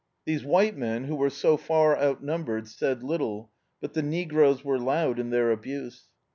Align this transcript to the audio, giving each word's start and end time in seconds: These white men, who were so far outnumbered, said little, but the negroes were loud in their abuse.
These 0.25 0.43
white 0.43 0.75
men, 0.75 1.03
who 1.03 1.15
were 1.15 1.29
so 1.29 1.57
far 1.57 1.95
outnumbered, 1.95 2.67
said 2.67 3.03
little, 3.03 3.51
but 3.81 3.93
the 3.93 4.01
negroes 4.01 4.65
were 4.65 4.79
loud 4.79 5.19
in 5.19 5.29
their 5.29 5.51
abuse. 5.51 6.07